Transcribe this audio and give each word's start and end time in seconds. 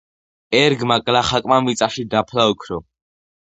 ერგმა 0.59 0.97
გლახაკმა 1.09 1.59
მიწაში 1.67 2.07
დაფლა 2.15 2.49
ოქრო 2.55 2.81